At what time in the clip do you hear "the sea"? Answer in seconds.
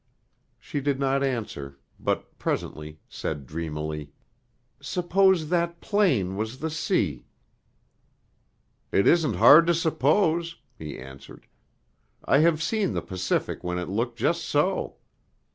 6.57-7.27